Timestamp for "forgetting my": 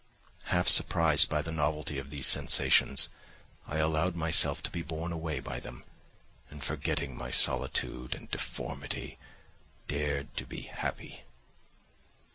6.63-7.29